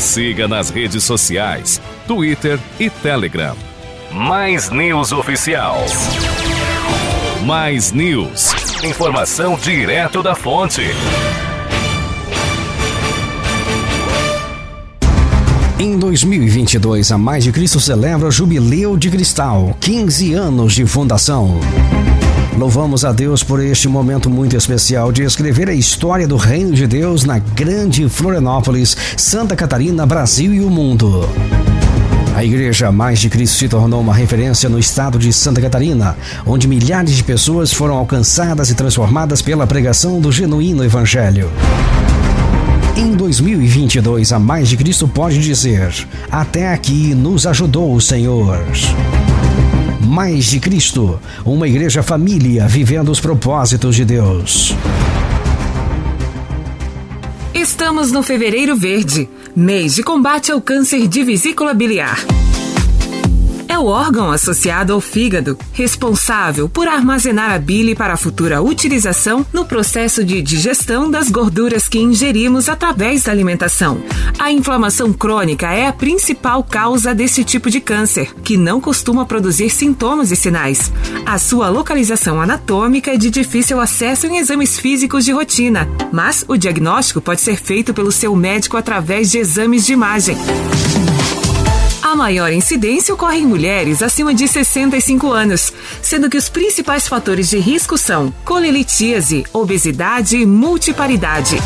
Siga 0.00 0.48
nas 0.48 0.70
redes 0.70 1.04
sociais, 1.04 1.78
Twitter 2.08 2.58
e 2.80 2.88
Telegram. 2.88 3.54
Mais 4.10 4.70
News 4.70 5.12
Oficial. 5.12 5.76
Mais 7.44 7.92
News. 7.92 8.82
Informação 8.82 9.58
direto 9.58 10.22
da 10.22 10.34
fonte. 10.34 10.80
Em 15.78 15.98
2022, 15.98 17.12
a 17.12 17.18
Mais 17.18 17.44
de 17.44 17.52
Cristo 17.52 17.78
celebra 17.78 18.28
o 18.28 18.32
Jubileu 18.32 18.96
de 18.96 19.10
Cristal, 19.10 19.76
15 19.80 20.32
anos 20.32 20.74
de 20.74 20.86
fundação. 20.86 21.60
Louvamos 22.56 23.04
a 23.04 23.12
Deus 23.12 23.42
por 23.42 23.62
este 23.62 23.88
momento 23.88 24.28
muito 24.28 24.56
especial 24.56 25.12
de 25.12 25.22
escrever 25.22 25.68
a 25.68 25.72
história 25.72 26.26
do 26.26 26.36
Reino 26.36 26.72
de 26.72 26.86
Deus 26.86 27.24
na 27.24 27.38
grande 27.38 28.08
Florianópolis, 28.08 28.96
Santa 29.16 29.56
Catarina, 29.56 30.04
Brasil 30.04 30.52
e 30.52 30.60
o 30.60 30.68
mundo. 30.68 31.28
A 32.34 32.44
Igreja 32.44 32.92
Mais 32.92 33.18
de 33.18 33.28
Cristo 33.28 33.58
se 33.58 33.68
tornou 33.68 34.00
uma 34.00 34.14
referência 34.14 34.68
no 34.68 34.78
estado 34.78 35.18
de 35.18 35.32
Santa 35.32 35.60
Catarina, 35.60 36.16
onde 36.46 36.68
milhares 36.68 37.14
de 37.14 37.24
pessoas 37.24 37.72
foram 37.72 37.96
alcançadas 37.96 38.70
e 38.70 38.74
transformadas 38.74 39.42
pela 39.42 39.66
pregação 39.66 40.20
do 40.20 40.30
genuíno 40.30 40.84
Evangelho. 40.84 41.50
Em 42.96 43.12
2022, 43.12 44.32
a 44.32 44.38
Mais 44.38 44.68
de 44.68 44.76
Cristo 44.76 45.08
pode 45.08 45.40
dizer: 45.40 45.92
Até 46.30 46.72
aqui 46.72 47.14
nos 47.14 47.46
ajudou 47.46 47.94
o 47.94 48.00
Senhor. 48.00 48.58
Mais 50.10 50.46
de 50.46 50.58
Cristo, 50.58 51.20
uma 51.44 51.68
igreja 51.68 52.02
família 52.02 52.66
vivendo 52.66 53.12
os 53.12 53.20
propósitos 53.20 53.94
de 53.94 54.04
Deus. 54.04 54.74
Estamos 57.54 58.10
no 58.10 58.20
Fevereiro 58.20 58.74
Verde, 58.74 59.30
mês 59.54 59.94
de 59.94 60.02
combate 60.02 60.50
ao 60.50 60.60
câncer 60.60 61.06
de 61.06 61.22
vesícula 61.22 61.72
biliar 61.72 62.18
o 63.80 63.86
órgão 63.86 64.30
associado 64.30 64.92
ao 64.92 65.00
fígado, 65.00 65.58
responsável 65.72 66.68
por 66.68 66.86
armazenar 66.86 67.50
a 67.50 67.58
bile 67.58 67.94
para 67.94 68.12
a 68.12 68.16
futura 68.16 68.60
utilização 68.60 69.44
no 69.52 69.64
processo 69.64 70.22
de 70.22 70.42
digestão 70.42 71.10
das 71.10 71.30
gorduras 71.30 71.88
que 71.88 71.98
ingerimos 71.98 72.68
através 72.68 73.24
da 73.24 73.32
alimentação. 73.32 74.02
A 74.38 74.52
inflamação 74.52 75.12
crônica 75.12 75.72
é 75.72 75.86
a 75.86 75.92
principal 75.92 76.62
causa 76.62 77.14
desse 77.14 77.42
tipo 77.42 77.70
de 77.70 77.80
câncer, 77.80 78.34
que 78.42 78.56
não 78.56 78.80
costuma 78.80 79.24
produzir 79.24 79.70
sintomas 79.70 80.30
e 80.30 80.36
sinais. 80.36 80.92
A 81.24 81.38
sua 81.38 81.68
localização 81.68 82.40
anatômica 82.40 83.12
é 83.12 83.16
de 83.16 83.30
difícil 83.30 83.80
acesso 83.80 84.26
em 84.26 84.36
exames 84.36 84.78
físicos 84.78 85.24
de 85.24 85.32
rotina, 85.32 85.88
mas 86.12 86.44
o 86.46 86.56
diagnóstico 86.56 87.20
pode 87.20 87.40
ser 87.40 87.56
feito 87.56 87.94
pelo 87.94 88.12
seu 88.12 88.36
médico 88.36 88.76
através 88.76 89.30
de 89.30 89.38
exames 89.38 89.86
de 89.86 89.92
imagem. 89.92 90.36
A 92.10 92.16
maior 92.16 92.52
incidência 92.52 93.14
ocorre 93.14 93.38
em 93.38 93.46
mulheres 93.46 94.02
acima 94.02 94.34
de 94.34 94.48
65 94.48 95.30
anos, 95.30 95.72
sendo 96.02 96.28
que 96.28 96.36
os 96.36 96.48
principais 96.48 97.06
fatores 97.06 97.48
de 97.48 97.56
risco 97.60 97.96
são 97.96 98.34
colelitíase, 98.44 99.44
obesidade 99.52 100.36
e 100.36 100.44
multiparidade. 100.44 101.56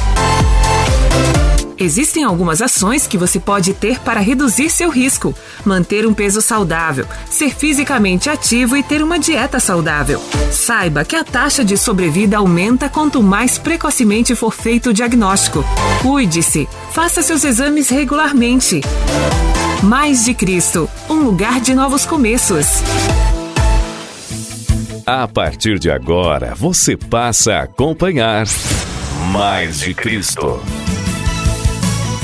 Existem 1.78 2.24
algumas 2.24 2.60
ações 2.60 3.06
que 3.06 3.16
você 3.16 3.40
pode 3.40 3.72
ter 3.72 3.98
para 4.00 4.20
reduzir 4.20 4.68
seu 4.68 4.90
risco: 4.90 5.34
manter 5.64 6.06
um 6.06 6.12
peso 6.12 6.42
saudável, 6.42 7.06
ser 7.30 7.48
fisicamente 7.48 8.28
ativo 8.28 8.76
e 8.76 8.82
ter 8.82 9.02
uma 9.02 9.18
dieta 9.18 9.58
saudável. 9.58 10.20
Saiba 10.52 11.06
que 11.06 11.16
a 11.16 11.24
taxa 11.24 11.64
de 11.64 11.78
sobrevida 11.78 12.36
aumenta 12.36 12.90
quanto 12.90 13.22
mais 13.22 13.56
precocemente 13.56 14.34
for 14.34 14.52
feito 14.52 14.90
o 14.90 14.92
diagnóstico. 14.92 15.64
Cuide-se, 16.02 16.68
faça 16.92 17.22
seus 17.22 17.44
exames 17.44 17.88
regularmente. 17.88 18.82
Mais 19.84 20.24
de 20.24 20.32
Cristo, 20.32 20.88
um 21.10 21.24
lugar 21.24 21.60
de 21.60 21.74
novos 21.74 22.06
começos. 22.06 22.66
A 25.04 25.28
partir 25.28 25.78
de 25.78 25.90
agora, 25.90 26.54
você 26.54 26.96
passa 26.96 27.56
a 27.56 27.62
acompanhar 27.64 28.46
Mais 29.30 29.80
de 29.80 29.92
Cristo. 29.92 30.58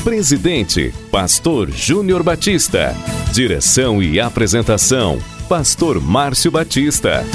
Presidente, 0.03 0.95
Pastor 1.11 1.71
Júnior 1.71 2.23
Batista. 2.23 2.97
Direção 3.31 4.03
e 4.03 4.19
apresentação, 4.19 5.19
Pastor 5.47 6.01
Márcio 6.01 6.51
Batista. 6.51 7.27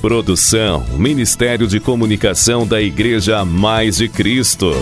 Produção, 0.00 0.84
Ministério 0.96 1.68
de 1.68 1.78
Comunicação 1.78 2.66
da 2.66 2.82
Igreja 2.82 3.44
Mais 3.44 3.98
de 3.98 4.08
Cristo. 4.08 4.72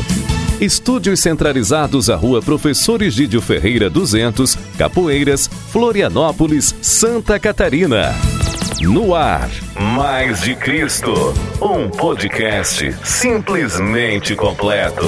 Estúdios 0.61 1.21
centralizados 1.21 2.09
à 2.09 2.17
Rua 2.17 2.41
Professor 2.41 3.03
Egídio 3.03 3.43
Ferreira 3.43 3.91
200, 3.91 4.57
Capoeiras, 4.79 5.51
Florianópolis, 5.71 6.75
Santa 6.81 7.39
Catarina. 7.39 8.15
No 8.81 9.15
ar, 9.15 9.51
Mais 9.95 10.41
de 10.41 10.55
Cristo, 10.55 11.13
um 11.61 11.91
podcast 11.91 12.95
simplesmente 13.05 14.35
completo. 14.35 15.07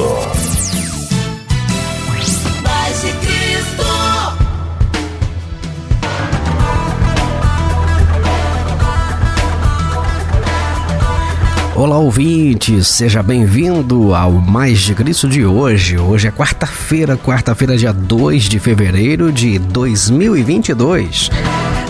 Olá, 11.78 11.96
ouvintes, 11.96 12.88
seja 12.88 13.22
bem-vindo 13.22 14.12
ao 14.12 14.32
Mais 14.32 14.80
de 14.80 14.96
Cristo 14.96 15.28
de 15.28 15.46
hoje. 15.46 15.96
Hoje 15.96 16.26
é 16.26 16.30
quarta-feira, 16.32 17.16
quarta-feira, 17.16 17.76
dia 17.76 17.92
2 17.92 18.48
de 18.48 18.58
fevereiro 18.58 19.30
de 19.30 19.60
2022. 19.60 21.30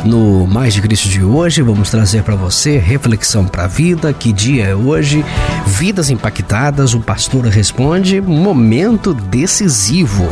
No 0.05 0.47
Mais 0.47 0.75
de 0.75 0.83
Cristo 0.83 1.09
de 1.09 1.25
hoje, 1.25 1.63
vamos 1.63 1.89
trazer 1.89 2.23
para 2.23 2.37
você 2.37 2.77
reflexão 2.77 3.47
para 3.47 3.65
a 3.65 3.67
vida. 3.67 4.13
Que 4.13 4.31
dia 4.31 4.67
é 4.67 4.75
hoje? 4.75 5.25
Vidas 5.67 6.11
impactadas, 6.11 6.93
o 6.93 7.01
pastor 7.01 7.47
responde, 7.47 8.21
momento 8.21 9.15
decisivo 9.15 10.29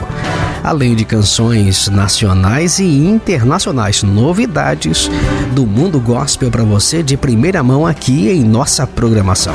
além 0.66 0.96
de 0.96 1.04
canções 1.04 1.86
nacionais 1.86 2.80
e 2.80 2.84
internacionais, 2.84 4.02
novidades 4.02 5.08
do 5.52 5.64
mundo 5.64 6.00
gospel 6.00 6.50
para 6.50 6.64
você 6.64 7.04
de 7.04 7.16
primeira 7.16 7.62
mão 7.62 7.86
aqui 7.86 8.28
em 8.28 8.42
nossa 8.42 8.84
programação. 8.84 9.54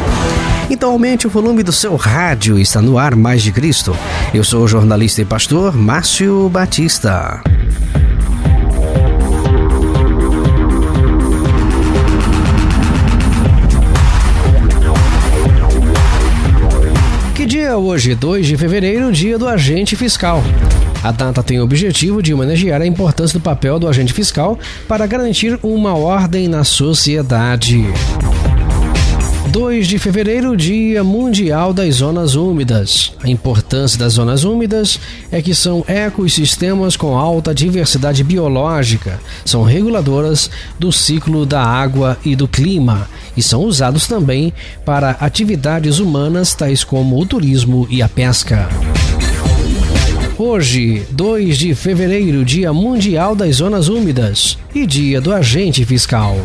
Então 0.70 0.90
aumente 0.90 1.28
o 1.28 1.30
volume 1.30 1.64
do 1.64 1.72
seu 1.74 1.98
rádio, 1.98 2.58
está 2.58 2.82
no 2.82 2.98
ar 2.98 3.14
Mais 3.14 3.44
de 3.44 3.52
Cristo. 3.52 3.94
Eu 4.34 4.42
sou 4.42 4.64
o 4.64 4.68
jornalista 4.70 5.22
e 5.22 5.26
pastor 5.26 5.76
Márcio 5.76 6.48
Batista. 6.48 7.44
Que 17.36 17.46
dia 17.46 17.64
é 17.64 17.76
hoje? 17.76 18.16
2 18.16 18.48
de 18.48 18.56
fevereiro, 18.56 19.12
dia 19.12 19.38
do 19.38 19.46
agente 19.46 19.98
fiscal. 19.98 20.42
A 21.04 21.12
data 21.12 21.42
tem 21.42 21.60
o 21.60 21.64
objetivo 21.64 22.22
de 22.22 22.34
homenagear 22.34 22.82
a 22.82 22.86
importância 22.86 23.40
do 23.40 23.44
papel 23.44 23.80
do 23.80 23.88
agente 23.88 24.14
fiscal 24.14 24.58
para 24.88 25.08
garantir 25.08 25.60
uma 25.64 25.96
ordem 25.96 26.48
na 26.48 26.64
sociedade. 26.64 27.86
2 29.52 29.88
de 29.88 30.00
fevereiro, 30.00 30.56
Dia 30.56 31.04
Mundial 31.04 31.74
das 31.74 31.96
Zonas 31.96 32.36
Úmidas. 32.36 33.14
A 33.22 33.30
importância 33.30 34.00
das 34.00 34.14
zonas 34.14 34.46
úmidas 34.46 34.98
é 35.30 35.42
que 35.42 35.54
são 35.54 35.84
ecossistemas 35.88 36.96
com 36.96 37.18
alta 37.18 37.54
diversidade 37.54 38.24
biológica, 38.24 39.20
são 39.44 39.64
reguladoras 39.64 40.50
do 40.80 40.90
ciclo 40.90 41.46
da 41.46 41.62
água 41.62 42.18
e 42.24 42.34
do 42.34 42.48
clima 42.48 43.10
e 43.36 43.42
são 43.44 43.64
usados 43.64 44.08
também 44.08 44.54
para 44.86 45.18
atividades 45.20 46.00
humanas 46.00 46.54
tais 46.54 46.86
como 46.86 47.20
o 47.20 47.26
turismo 47.26 47.86
e 47.90 48.02
a 48.02 48.08
pesca. 48.08 48.70
Hoje, 50.38 51.06
2 51.12 51.58
de 51.58 51.76
fevereiro, 51.76 52.44
Dia 52.44 52.74
Mundial 52.74 53.36
das 53.36 53.58
Zonas 53.58 53.90
Úmidas 53.90 54.58
e 54.74 54.88
Dia 54.88 55.22
do 55.22 55.32
Agente 55.32 55.86
Fiscal. 55.86 56.36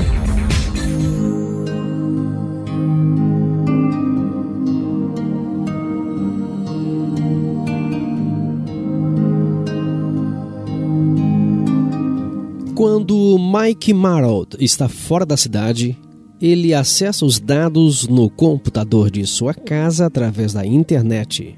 Quando 12.74 13.38
Mike 13.38 13.94
Marold 13.94 14.56
está 14.60 14.88
fora 14.88 15.24
da 15.24 15.36
cidade, 15.36 15.96
ele 16.40 16.74
acessa 16.74 17.24
os 17.24 17.40
dados 17.40 18.06
no 18.06 18.28
computador 18.28 19.10
de 19.10 19.24
sua 19.26 19.54
casa 19.54 20.04
através 20.04 20.52
da 20.52 20.66
internet. 20.66 21.56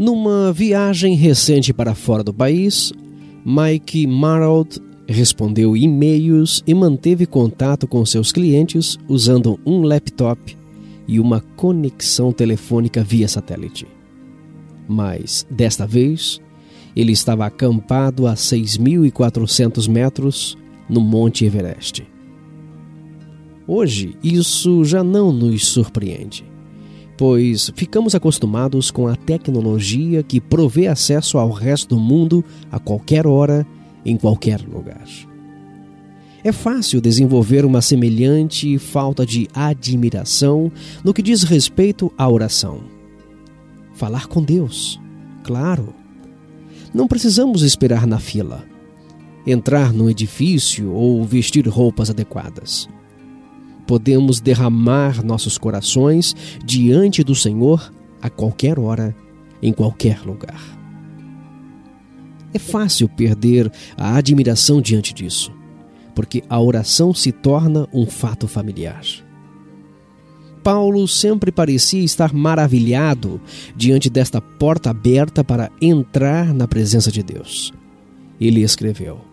Numa 0.00 0.50
viagem 0.50 1.14
recente 1.14 1.74
para 1.74 1.94
fora 1.94 2.24
do 2.24 2.32
país, 2.32 2.90
Mike 3.44 4.06
Marold 4.06 4.80
respondeu 5.06 5.76
e-mails 5.76 6.62
e 6.66 6.72
manteve 6.72 7.26
contato 7.26 7.86
com 7.86 8.06
seus 8.06 8.32
clientes 8.32 8.96
usando 9.06 9.60
um 9.66 9.82
laptop 9.82 10.56
e 11.06 11.20
uma 11.20 11.42
conexão 11.54 12.32
telefônica 12.32 13.04
via 13.04 13.28
satélite. 13.28 13.86
Mas, 14.88 15.46
desta 15.50 15.86
vez, 15.86 16.40
ele 16.96 17.12
estava 17.12 17.44
acampado 17.44 18.26
a 18.26 18.32
6.400 18.32 19.86
metros 19.86 20.56
no 20.88 21.02
Monte 21.02 21.44
Everest. 21.44 22.08
Hoje, 23.66 24.16
isso 24.24 24.82
já 24.82 25.04
não 25.04 25.30
nos 25.30 25.66
surpreende, 25.66 26.49
pois 27.20 27.70
ficamos 27.76 28.14
acostumados 28.14 28.90
com 28.90 29.06
a 29.06 29.14
tecnologia 29.14 30.22
que 30.22 30.40
provê 30.40 30.86
acesso 30.86 31.36
ao 31.36 31.50
resto 31.50 31.94
do 31.94 32.00
mundo 32.00 32.42
a 32.72 32.78
qualquer 32.78 33.26
hora, 33.26 33.66
em 34.06 34.16
qualquer 34.16 34.58
lugar. 34.66 35.06
É 36.42 36.50
fácil 36.50 36.98
desenvolver 36.98 37.66
uma 37.66 37.82
semelhante 37.82 38.78
falta 38.78 39.26
de 39.26 39.46
admiração 39.52 40.72
no 41.04 41.12
que 41.12 41.20
diz 41.20 41.42
respeito 41.42 42.10
à 42.16 42.26
oração. 42.26 42.80
Falar 43.92 44.26
com 44.26 44.42
Deus, 44.42 44.98
claro 45.44 45.92
não 46.94 47.06
precisamos 47.06 47.60
esperar 47.60 48.06
na 48.06 48.18
fila, 48.18 48.64
entrar 49.46 49.92
no 49.92 50.08
edifício 50.08 50.90
ou 50.90 51.22
vestir 51.22 51.68
roupas 51.68 52.08
adequadas. 52.08 52.88
Podemos 53.86 54.40
derramar 54.40 55.24
nossos 55.24 55.58
corações 55.58 56.34
diante 56.64 57.24
do 57.24 57.34
Senhor 57.34 57.92
a 58.20 58.28
qualquer 58.28 58.78
hora, 58.78 59.14
em 59.62 59.72
qualquer 59.72 60.20
lugar. 60.22 60.60
É 62.52 62.58
fácil 62.58 63.08
perder 63.08 63.70
a 63.96 64.16
admiração 64.16 64.80
diante 64.80 65.14
disso, 65.14 65.52
porque 66.14 66.42
a 66.48 66.60
oração 66.60 67.14
se 67.14 67.30
torna 67.30 67.88
um 67.92 68.06
fato 68.06 68.48
familiar. 68.48 69.02
Paulo 70.62 71.08
sempre 71.08 71.50
parecia 71.50 72.04
estar 72.04 72.34
maravilhado 72.34 73.40
diante 73.74 74.10
desta 74.10 74.40
porta 74.40 74.90
aberta 74.90 75.42
para 75.42 75.70
entrar 75.80 76.52
na 76.52 76.68
presença 76.68 77.10
de 77.10 77.22
Deus. 77.22 77.72
Ele 78.38 78.62
escreveu: 78.62 79.29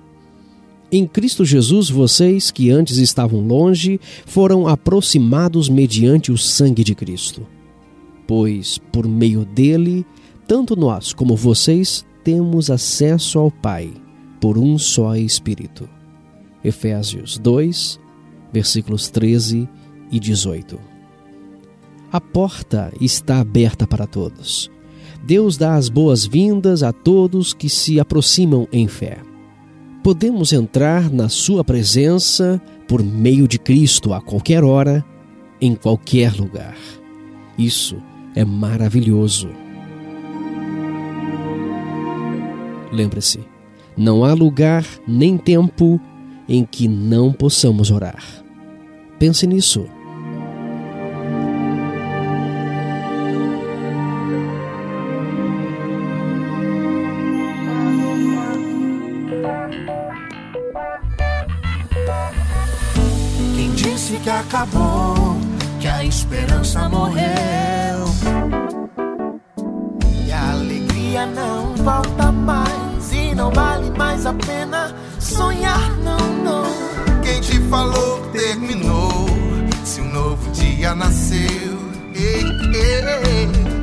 Em 0.89 1.05
Cristo 1.05 1.43
Jesus, 1.43 1.89
vocês 1.89 2.49
que 2.49 2.71
antes 2.71 2.97
estavam 2.97 3.45
longe 3.45 3.99
foram 4.25 4.67
aproximados 4.67 5.67
mediante 5.67 6.31
o 6.31 6.37
sangue 6.37 6.81
de 6.81 6.95
Cristo. 6.95 7.45
Pois, 8.25 8.77
por 8.91 9.05
meio 9.05 9.43
dele, 9.43 10.05
tanto 10.47 10.77
nós 10.77 11.11
como 11.11 11.35
vocês 11.35 12.05
temos 12.23 12.71
acesso 12.71 13.37
ao 13.37 13.51
Pai 13.51 13.91
por 14.39 14.57
um 14.57 14.77
só 14.77 15.15
Espírito. 15.17 15.89
Efésios 16.63 17.37
2, 17.37 17.99
versículos 18.53 19.09
13 19.09 19.67
e 20.09 20.19
18. 20.19 20.79
A 22.09 22.21
porta 22.21 22.93
está 23.01 23.39
aberta 23.39 23.85
para 23.85 24.07
todos. 24.07 24.71
Deus 25.25 25.57
dá 25.57 25.75
as 25.75 25.89
boas-vindas 25.89 26.81
a 26.81 26.93
todos 26.93 27.53
que 27.53 27.67
se 27.67 27.99
aproximam 27.99 28.65
em 28.71 28.87
fé. 28.87 29.26
Podemos 30.07 30.53
entrar 30.53 31.11
na 31.11 31.27
Sua 31.27 31.65
presença 31.65 32.61
por 32.87 33.03
meio 33.03 33.45
de 33.45 33.59
Cristo 33.59 34.13
a 34.13 34.21
qualquer 34.21 34.63
hora, 34.63 35.03
em 35.59 35.75
qualquer 35.75 36.33
lugar. 36.33 36.77
Isso 37.57 38.01
é 38.33 38.45
maravilhoso. 38.45 39.49
Lembre-se, 42.89 43.41
não 43.97 44.23
há 44.23 44.33
lugar 44.33 44.85
nem 45.05 45.37
tempo 45.37 45.99
em 46.47 46.63
que 46.63 46.87
não 46.87 47.33
possamos 47.33 47.91
orar. 47.91 48.23
Pense 49.19 49.45
nisso. 49.45 49.89
Acabou, 64.47 65.37
que 65.79 65.87
a 65.87 66.03
esperança 66.05 66.87
morreu. 66.87 68.05
E 70.25 70.31
a 70.31 70.51
alegria 70.51 71.25
não 71.25 71.75
volta 71.75 72.31
mais, 72.31 73.11
e 73.11 73.35
não 73.35 73.51
vale 73.51 73.91
mais 73.91 74.25
a 74.25 74.33
pena 74.33 74.95
sonhar, 75.19 75.91
não, 75.97 76.17
não. 76.43 77.21
Quem 77.21 77.41
te 77.41 77.59
falou 77.69 78.21
terminou, 78.31 79.27
se 79.83 79.99
um 79.99 80.11
novo 80.11 80.49
dia 80.51 80.95
nasceu? 80.95 81.77
Ei, 82.15 82.43
ei, 82.73 83.67
ei. 83.71 83.76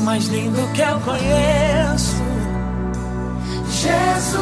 mais 0.00 0.26
lindo 0.26 0.60
que 0.72 0.80
eu 0.80 1.00
conheço. 1.00 2.16
Jesus, 3.70 4.40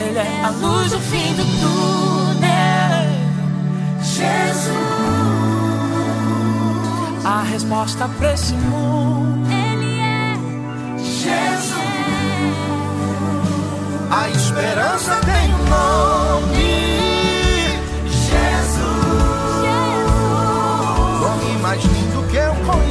Ele 0.00 0.18
é 0.18 0.44
a 0.44 0.50
luz 0.50 0.90
do 0.90 1.00
fim 1.00 1.34
do 1.34 1.44
túnel. 1.60 2.50
Jesus, 4.02 4.74
a 7.24 7.42
resposta 7.42 8.08
para 8.08 8.34
esse 8.34 8.52
mundo. 8.54 9.48
Ele 9.50 10.00
é 10.00 10.36
Jesus, 10.98 11.80
a 14.10 14.28
esperança 14.28 15.20
tem 15.24 15.54
um 15.54 15.64
nome. 15.68 16.50
Jesus, 18.08 18.90
Jesus. 19.62 20.10
o 21.20 21.24
homem 21.24 21.58
mais 21.62 21.82
lindo 21.82 22.22
que 22.28 22.36
eu 22.36 22.54
conheço. 22.66 22.89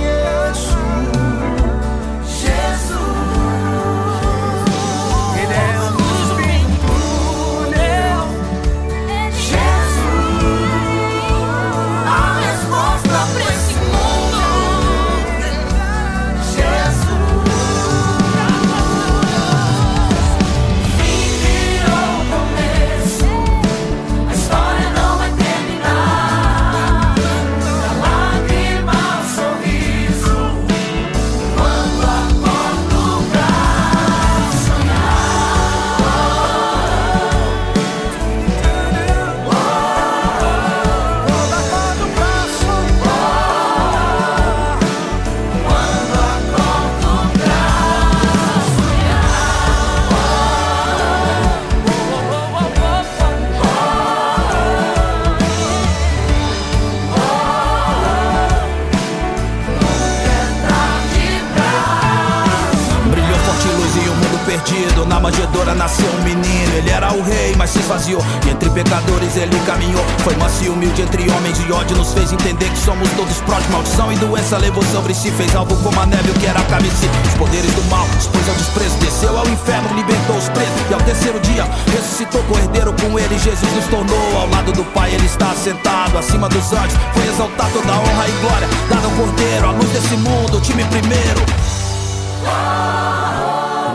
Era 66.99 67.13
o 67.13 67.21
rei, 67.21 67.55
mas 67.57 67.69
se 67.69 67.79
esvaziou. 67.79 68.21
E 68.45 68.49
entre 68.49 68.69
pecadores 68.69 69.37
ele 69.37 69.57
caminhou. 69.65 70.03
Foi 70.19 70.35
manso 70.35 70.63
e 70.63 70.69
humilde 70.69 71.01
entre 71.01 71.29
homens 71.31 71.57
de 71.57 71.71
ódio. 71.71 71.95
Nos 71.95 72.13
fez 72.13 72.33
entender 72.33 72.69
que 72.69 72.77
somos 72.77 73.09
todos 73.11 73.39
prós. 73.41 73.65
Maldição 73.69 74.11
e 74.11 74.15
doença 74.17 74.57
levou 74.57 74.83
sobre 74.91 75.13
si. 75.13 75.31
Fez 75.31 75.55
algo 75.55 75.75
como 75.77 75.99
a 75.99 76.05
neve, 76.05 76.31
o 76.31 76.33
que 76.33 76.45
era 76.45 76.61
cabeça. 76.63 77.07
Os 77.27 77.33
poderes 77.35 77.71
do 77.73 77.83
mal, 77.89 78.05
expôs 78.19 78.49
ao 78.49 78.55
desprezo. 78.55 78.97
Desceu 78.97 79.37
ao 79.37 79.47
inferno, 79.47 79.95
libertou 79.95 80.35
os 80.35 80.49
presos. 80.49 80.81
E 80.89 80.93
ao 80.93 81.01
terceiro 81.01 81.39
dia 81.39 81.65
ressuscitou 81.93 82.43
o 82.49 82.57
herdeiro. 82.57 82.93
Com 82.93 83.17
ele 83.17 83.39
Jesus 83.39 83.73
nos 83.73 83.85
tornou. 83.87 84.37
Ao 84.37 84.49
lado 84.49 84.73
do 84.73 84.83
Pai 84.91 85.13
ele 85.13 85.25
está 85.25 85.53
sentado. 85.55 86.17
Acima 86.17 86.49
dos 86.49 86.73
anjos, 86.73 86.97
foi 87.13 87.25
exaltado 87.27 87.71
toda 87.71 87.93
honra 87.93 88.27
e 88.27 88.31
glória. 88.41 88.67
Dado 88.89 89.05
ao 89.05 89.11
cordeiro, 89.11 89.67
a 89.67 89.71
luz 89.71 89.89
desse 89.89 90.17
mundo, 90.17 90.57
o 90.57 90.61
time 90.61 90.83
primeiro. 90.85 91.39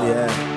Ele 0.05 0.54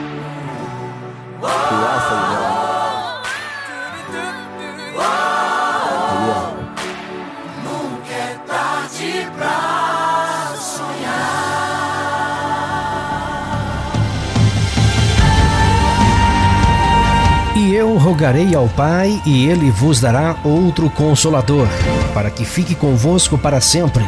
rogarei 18.18 18.56
ao 18.56 18.68
Pai, 18.70 19.22
e 19.26 19.46
ele 19.46 19.70
vos 19.70 20.00
dará 20.00 20.38
outro 20.44 20.90
consolador, 20.90 21.68
para 22.16 22.32
que 22.32 22.44
fique 22.46 22.74
convosco 22.74 23.38
para 23.38 23.62
sempre. 23.62 24.04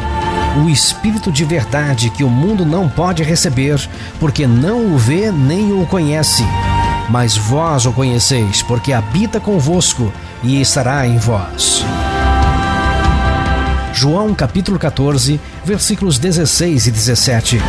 O 0.64 0.68
Espírito 0.68 1.30
de 1.30 1.44
verdade 1.44 2.10
que 2.10 2.24
o 2.24 2.28
mundo 2.28 2.64
não 2.64 2.88
pode 2.88 3.22
receber, 3.22 3.78
porque 4.18 4.46
não 4.48 4.94
o 4.94 4.98
vê 4.98 5.30
nem 5.30 5.72
o 5.72 5.86
conhece. 5.86 6.42
Mas 7.10 7.36
vós 7.36 7.86
o 7.86 7.92
conheceis, 7.92 8.62
porque 8.62 8.92
habita 8.92 9.40
convosco 9.40 10.12
e 10.44 10.60
estará 10.60 11.04
em 11.04 11.18
vós. 11.18 11.84
João 13.92 14.32
capítulo 14.32 14.78
14, 14.78 15.40
versículos 15.64 16.18
16 16.20 16.86
e 16.86 16.90
17. 16.92 17.60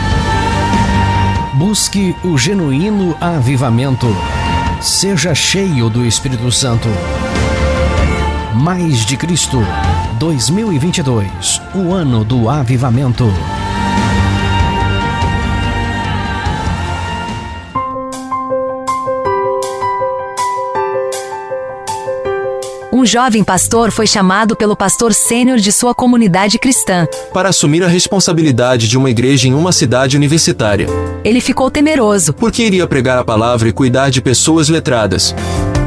Busque 1.56 2.16
o 2.24 2.38
genuíno 2.38 3.18
avivamento. 3.20 4.16
Seja 4.80 5.34
cheio 5.34 5.90
do 5.90 6.06
Espírito 6.06 6.52
Santo. 6.52 6.88
Mais 8.54 9.04
de 9.04 9.18
Cristo 9.18 9.58
2022, 10.20 11.62
o 11.74 11.92
ano 11.92 12.24
do 12.24 12.48
avivamento. 12.48 13.26
Um 23.02 23.06
jovem 23.08 23.44
pastor 23.44 23.90
foi 23.90 24.06
chamado 24.06 24.56
pelo 24.56 24.76
pastor 24.76 25.12
sênior 25.12 25.58
de 25.58 25.72
sua 25.72 25.92
comunidade 25.92 26.60
cristã. 26.60 27.08
para 27.34 27.50
assumir 27.50 27.82
a 27.84 27.88
responsabilidade 27.88 28.88
de 28.88 28.96
uma 28.96 29.10
igreja 29.10 29.48
em 29.48 29.56
uma 29.56 29.72
cidade 29.72 30.16
universitária, 30.16 30.86
Ele 31.24 31.42
ficou 31.42 31.72
temeroso. 31.72 32.32
porque 32.32 32.62
iria 32.62 32.86
pregar 32.86 33.18
a 33.18 33.24
palavra 33.24 33.68
e 33.68 33.72
cuidar 33.72 34.12
de 34.12 34.22
pessoas 34.22 34.70
letradas. 34.70 35.34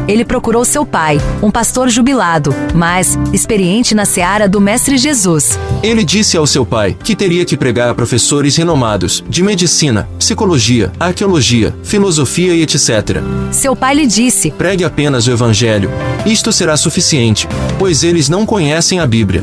Ele 0.07 0.25
procurou 0.25 0.65
seu 0.65 0.85
pai, 0.85 1.19
um 1.43 1.51
pastor 1.51 1.89
jubilado, 1.89 2.55
mas 2.75 3.19
experiente 3.33 3.95
na 3.95 4.05
seara 4.05 4.49
do 4.49 4.61
Mestre 4.61 4.99
Jesus. 4.99 5.59
Ele 5.83 6.05
disse 6.05 6.37
ao 6.37 6.47
seu 6.47 6.67
pai 6.67 6.97
que 7.03 7.17
teria 7.17 7.45
que 7.45 7.57
pregar 7.57 7.89
a 7.89 7.95
professores 7.95 8.57
renomados 8.57 9.25
de 9.29 9.43
medicina, 9.43 10.09
psicologia, 10.19 10.93
arqueologia, 11.01 11.75
filosofia 11.83 12.55
e 12.55 12.63
etc. 12.63 13.23
Seu 13.51 13.75
pai 13.75 13.95
lhe 13.95 14.07
disse: 14.07 14.51
Pregue 14.51 14.85
apenas 14.85 15.27
o 15.27 15.31
evangelho. 15.31 15.91
Isto 16.27 16.53
será 16.53 16.77
suficiente, 16.77 17.49
pois 17.79 18.05
eles 18.05 18.29
não 18.29 18.45
conhecem 18.45 19.01
a 19.01 19.07
Bíblia. 19.07 19.43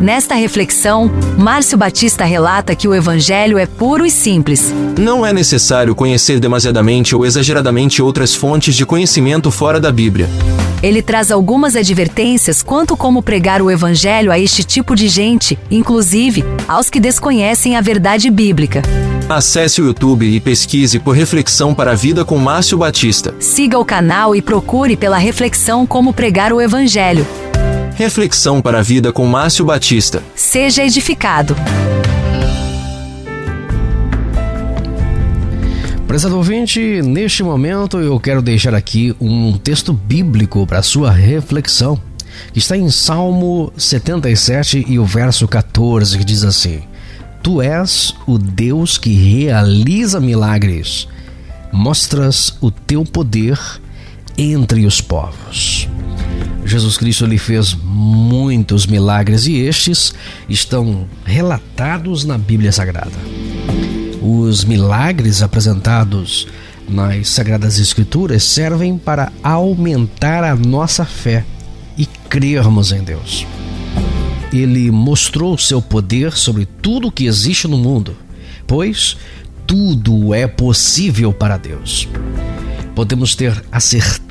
Nesta 0.00 0.34
reflexão, 0.34 1.10
Márcio 1.36 1.76
Batista 1.76 2.24
relata 2.24 2.74
que 2.74 2.88
o 2.88 2.94
evangelho 2.94 3.58
é 3.58 3.66
puro 3.66 4.06
e 4.06 4.10
simples. 4.10 4.72
Não 4.98 5.26
é 5.26 5.30
necessário 5.30 5.94
conhecer 5.94 6.40
demasiadamente 6.40 7.14
ou 7.14 7.26
exageradamente 7.26 8.00
outras 8.00 8.34
fontes 8.34 8.74
de 8.74 8.86
conhecimento 8.86 9.50
fora 9.50 9.78
da 9.78 9.92
Bíblia. 9.92 10.26
Ele 10.82 11.02
traz 11.02 11.30
algumas 11.30 11.76
advertências 11.76 12.62
quanto 12.62 12.96
como 12.96 13.22
pregar 13.22 13.60
o 13.60 13.70
evangelho 13.70 14.32
a 14.32 14.38
este 14.38 14.64
tipo 14.64 14.96
de 14.96 15.06
gente, 15.06 15.58
inclusive 15.70 16.42
aos 16.66 16.88
que 16.88 16.98
desconhecem 16.98 17.76
a 17.76 17.82
verdade 17.82 18.30
bíblica. 18.30 18.82
Acesse 19.28 19.82
o 19.82 19.84
YouTube 19.84 20.24
e 20.24 20.40
pesquise 20.40 20.98
por 20.98 21.14
Reflexão 21.14 21.74
para 21.74 21.92
a 21.92 21.94
Vida 21.94 22.24
com 22.24 22.38
Márcio 22.38 22.78
Batista. 22.78 23.34
Siga 23.38 23.78
o 23.78 23.84
canal 23.84 24.34
e 24.34 24.40
procure 24.40 24.96
pela 24.96 25.18
reflexão 25.18 25.86
como 25.86 26.14
pregar 26.14 26.54
o 26.54 26.60
evangelho. 26.60 27.26
Reflexão 28.00 28.62
para 28.62 28.78
a 28.78 28.82
Vida 28.82 29.12
com 29.12 29.26
Márcio 29.26 29.62
Batista. 29.62 30.22
Seja 30.34 30.82
edificado. 30.82 31.54
Prezado 36.08 36.34
ouvinte, 36.38 37.02
neste 37.02 37.42
momento 37.42 37.98
eu 37.98 38.18
quero 38.18 38.40
deixar 38.40 38.74
aqui 38.74 39.14
um 39.20 39.52
texto 39.52 39.92
bíblico 39.92 40.66
para 40.66 40.80
sua 40.80 41.10
reflexão, 41.10 42.00
que 42.54 42.58
está 42.58 42.74
em 42.74 42.88
Salmo 42.90 43.70
77 43.76 44.86
e 44.88 44.98
o 44.98 45.04
verso 45.04 45.46
14, 45.46 46.16
que 46.16 46.24
diz 46.24 46.42
assim: 46.42 46.80
Tu 47.42 47.60
és 47.60 48.14
o 48.26 48.38
Deus 48.38 48.96
que 48.96 49.12
realiza 49.12 50.18
milagres, 50.18 51.06
mostras 51.70 52.56
o 52.62 52.70
teu 52.70 53.04
poder 53.04 53.60
entre 54.38 54.86
os 54.86 55.02
povos. 55.02 55.86
Jesus 56.70 56.96
Cristo 56.96 57.26
lhe 57.26 57.36
fez 57.36 57.74
muitos 57.74 58.86
milagres 58.86 59.44
e 59.44 59.56
estes 59.56 60.14
estão 60.48 61.04
relatados 61.24 62.24
na 62.24 62.38
Bíblia 62.38 62.70
Sagrada. 62.70 63.10
Os 64.22 64.64
milagres 64.64 65.42
apresentados 65.42 66.46
nas 66.88 67.28
Sagradas 67.30 67.80
Escrituras 67.80 68.44
servem 68.44 68.96
para 68.96 69.32
aumentar 69.42 70.44
a 70.44 70.54
nossa 70.54 71.04
fé 71.04 71.44
e 71.98 72.06
crermos 72.06 72.92
em 72.92 73.02
Deus. 73.02 73.44
Ele 74.52 74.92
mostrou 74.92 75.58
seu 75.58 75.82
poder 75.82 76.34
sobre 76.34 76.66
tudo 76.66 77.10
que 77.10 77.26
existe 77.26 77.66
no 77.66 77.78
mundo, 77.78 78.16
pois 78.64 79.16
tudo 79.66 80.32
é 80.32 80.46
possível 80.46 81.32
para 81.32 81.56
Deus. 81.56 82.06
Podemos 82.94 83.34
ter 83.34 83.60
a 83.72 83.80
certeza 83.80 84.29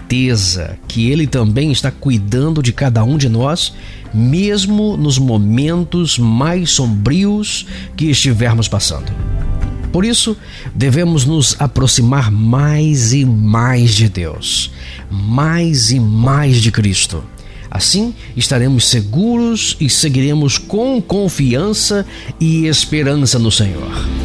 que 0.88 1.10
Ele 1.10 1.28
também 1.28 1.72
está 1.72 1.92
cuidando 1.92 2.64
de 2.64 2.74
cada 2.74 3.04
um 3.04 3.18
de 3.18 3.30
nós, 3.30 3.74
mesmo 4.14 4.98
nos 4.98 5.18
momentos 5.18 6.18
mais 6.18 6.72
sombrios 6.72 7.68
que 7.96 8.06
estivermos 8.06 8.68
passando. 8.68 9.12
Por 9.92 10.06
isso, 10.06 10.36
devemos 10.74 11.26
nos 11.26 11.56
aproximar 11.60 12.32
mais 12.32 13.14
e 13.14 13.26
mais 13.26 13.96
de 13.96 14.08
Deus, 14.10 14.72
mais 15.10 15.92
e 15.92 16.00
mais 16.00 16.62
de 16.62 16.72
Cristo. 16.72 17.24
Assim, 17.72 18.16
estaremos 18.36 18.88
seguros 18.88 19.78
e 19.80 19.90
seguiremos 19.90 20.58
com 20.58 21.00
confiança 21.02 22.06
e 22.40 22.66
esperança 22.66 23.38
no 23.38 23.52
Senhor. 23.52 24.19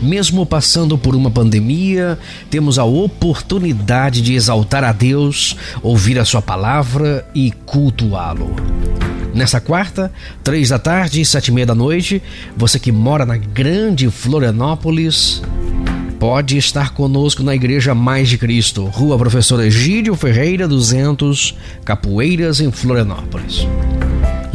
Mesmo 0.00 0.46
passando 0.46 0.96
por 0.96 1.16
uma 1.16 1.30
pandemia, 1.30 2.18
temos 2.48 2.78
a 2.78 2.84
oportunidade 2.84 4.22
de 4.22 4.34
exaltar 4.34 4.84
a 4.84 4.92
Deus, 4.92 5.56
ouvir 5.82 6.18
a 6.18 6.24
Sua 6.24 6.40
palavra 6.40 7.26
e 7.34 7.50
cultuá-lo. 7.66 8.54
Nessa 9.34 9.60
quarta, 9.60 10.12
três 10.42 10.70
da 10.70 10.78
tarde 10.78 11.20
e 11.20 11.24
sete 11.24 11.48
e 11.48 11.52
meia 11.52 11.66
da 11.66 11.74
noite, 11.74 12.22
você 12.56 12.78
que 12.78 12.90
mora 12.92 13.26
na 13.26 13.36
grande 13.36 14.08
Florianópolis, 14.10 15.42
pode 16.18 16.56
estar 16.56 16.94
conosco 16.94 17.42
na 17.42 17.54
Igreja 17.54 17.94
Mais 17.94 18.28
de 18.28 18.38
Cristo, 18.38 18.84
Rua 18.86 19.16
Professor 19.16 19.62
Egídio 19.62 20.14
Ferreira 20.16 20.66
200, 20.66 21.56
Capoeiras, 21.84 22.60
em 22.60 22.72
Florianópolis. 22.72 23.66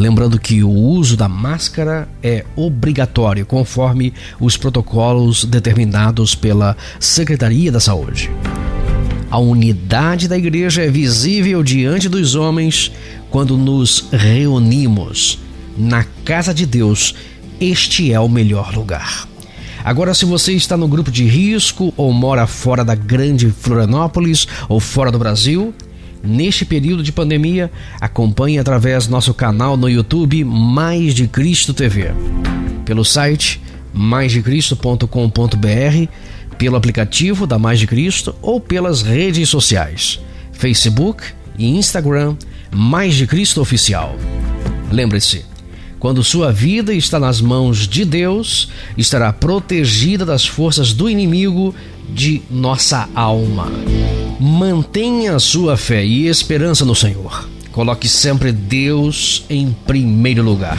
Lembrando 0.04 0.38
que 0.38 0.62
o 0.62 0.70
uso 0.70 1.16
da 1.16 1.30
máscara 1.30 2.10
é 2.22 2.44
obrigatório, 2.58 3.46
conforme 3.46 4.14
os 4.38 4.58
protocolos 4.58 5.46
determinados 5.46 6.36
pela 6.36 6.76
Secretaria 7.00 7.72
da 7.72 7.80
Saúde. 7.80 8.30
A 9.32 9.40
unidade 9.40 10.28
da 10.28 10.38
igreja 10.38 10.84
é 10.84 10.90
visível 10.90 11.64
diante 11.64 12.10
dos 12.10 12.36
homens 12.36 12.92
quando 13.30 13.58
nos 13.58 14.10
reunimos. 14.12 15.40
Na 15.78 16.04
casa 16.26 16.54
de 16.54 16.66
Deus, 16.66 17.16
este 17.58 18.12
é 18.12 18.20
o 18.20 18.28
melhor 18.28 18.76
lugar. 18.76 19.26
Agora, 19.86 20.14
se 20.14 20.26
você 20.26 20.52
está 20.52 20.76
no 20.76 20.88
grupo 20.90 21.12
de 21.12 21.24
risco 21.24 21.94
ou 21.96 22.12
mora 22.12 22.46
fora 22.46 22.84
da 22.84 22.94
grande 22.94 23.50
Florianópolis 23.52 24.50
ou 24.68 24.82
fora 24.82 25.10
do 25.10 25.20
Brasil, 25.20 25.74
neste 26.24 26.64
período 26.64 27.04
de 27.04 27.12
pandemia, 27.12 27.70
acompanhe 28.00 28.58
através 28.58 29.08
nosso 29.08 29.34
canal 29.34 29.76
no 29.76 29.90
YouTube 29.90 30.44
Mais 30.46 31.14
de 31.14 31.28
Cristo 31.28 31.74
TV, 31.74 32.12
pelo 32.86 33.04
site 33.04 33.62
maisdecristo.com.br, 33.94 36.08
pelo 36.58 36.76
aplicativo 36.76 37.46
da 37.46 37.60
Mais 37.60 37.80
de 37.80 37.88
Cristo 37.88 38.36
ou 38.42 38.60
pelas 38.60 39.02
redes 39.02 39.50
sociais. 39.50 40.20
Facebook 40.52 41.24
e 41.58 41.68
Instagram 41.68 42.36
Mais 42.72 43.16
de 43.16 43.28
Cristo 43.28 43.62
Oficial. 43.62 44.16
Lembre-se, 44.92 45.46
quando 46.00 46.24
sua 46.24 46.52
vida 46.52 46.94
está 46.94 47.20
nas 47.20 47.40
mãos 47.40 47.88
de 47.88 48.06
Deus, 48.06 48.70
estará 48.98 49.32
protegida 49.32 50.26
das 50.26 50.46
forças 50.46 50.94
do 50.94 51.10
inimigo 51.10 51.74
de 52.10 52.42
nossa 52.50 53.08
alma. 53.16 53.72
Mantenha 54.46 55.40
sua 55.40 55.78
fé 55.78 56.04
e 56.04 56.28
esperança 56.28 56.84
no 56.84 56.94
Senhor. 56.94 57.48
Coloque 57.72 58.10
sempre 58.10 58.52
Deus 58.52 59.46
em 59.50 59.74
primeiro 59.88 60.44
lugar. 60.44 60.78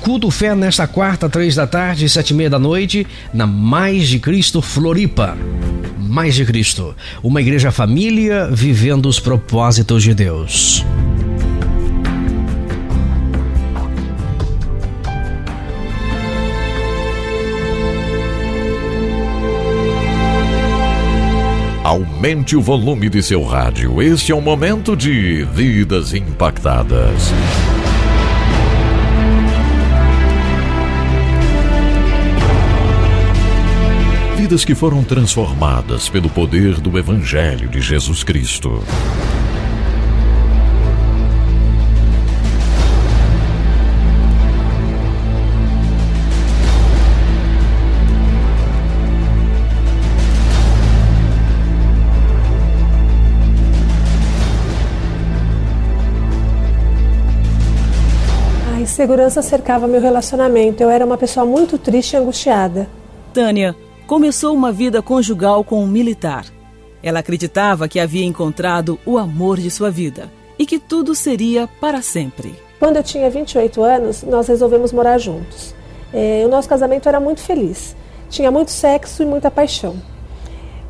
Culto 0.00 0.28
Fé 0.28 0.56
nesta 0.56 0.88
quarta, 0.88 1.28
três 1.28 1.54
da 1.54 1.68
tarde, 1.68 2.08
sete 2.08 2.30
e 2.30 2.34
meia 2.34 2.50
da 2.50 2.58
noite, 2.58 3.06
na 3.32 3.46
Mais 3.46 4.08
de 4.08 4.18
Cristo 4.18 4.60
Floripa. 4.60 5.38
Mais 6.00 6.34
de 6.34 6.44
Cristo, 6.44 6.92
uma 7.22 7.40
igreja 7.40 7.70
família 7.70 8.50
vivendo 8.50 9.06
os 9.06 9.20
propósitos 9.20 10.02
de 10.02 10.12
Deus. 10.12 10.84
Aumente 21.90 22.54
o 22.54 22.62
volume 22.62 23.08
de 23.08 23.20
seu 23.20 23.42
rádio. 23.42 24.00
Este 24.00 24.30
é 24.30 24.34
o 24.36 24.40
momento 24.40 24.96
de 24.96 25.42
Vidas 25.42 26.14
Impactadas. 26.14 27.32
Vidas 34.36 34.64
que 34.64 34.72
foram 34.76 35.02
transformadas 35.02 36.08
pelo 36.08 36.30
poder 36.30 36.78
do 36.78 36.96
Evangelho 36.96 37.68
de 37.68 37.80
Jesus 37.80 38.22
Cristo. 38.22 38.84
Insegurança 59.00 59.40
cercava 59.40 59.88
meu 59.88 59.98
relacionamento. 59.98 60.82
Eu 60.82 60.90
era 60.90 61.06
uma 61.06 61.16
pessoa 61.16 61.46
muito 61.46 61.78
triste 61.78 62.12
e 62.12 62.16
angustiada. 62.16 62.86
Tânia 63.32 63.74
começou 64.06 64.54
uma 64.54 64.70
vida 64.70 65.00
conjugal 65.00 65.64
com 65.64 65.82
um 65.82 65.86
militar. 65.86 66.44
Ela 67.02 67.20
acreditava 67.20 67.88
que 67.88 67.98
havia 67.98 68.26
encontrado 68.26 69.00
o 69.06 69.16
amor 69.16 69.58
de 69.58 69.70
sua 69.70 69.90
vida 69.90 70.30
e 70.58 70.66
que 70.66 70.78
tudo 70.78 71.14
seria 71.14 71.66
para 71.80 72.02
sempre. 72.02 72.54
Quando 72.78 72.96
eu 72.96 73.02
tinha 73.02 73.30
28 73.30 73.82
anos, 73.82 74.22
nós 74.22 74.48
resolvemos 74.48 74.92
morar 74.92 75.16
juntos. 75.16 75.74
É, 76.12 76.42
o 76.44 76.48
nosso 76.50 76.68
casamento 76.68 77.08
era 77.08 77.18
muito 77.18 77.40
feliz. 77.40 77.96
Tinha 78.28 78.50
muito 78.50 78.70
sexo 78.70 79.22
e 79.22 79.26
muita 79.26 79.50
paixão. 79.50 79.96